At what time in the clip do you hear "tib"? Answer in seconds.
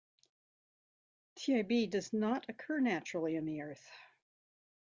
1.35-1.91